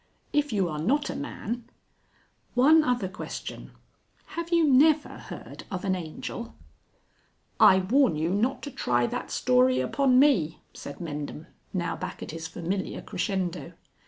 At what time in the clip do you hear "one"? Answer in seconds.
2.65-2.83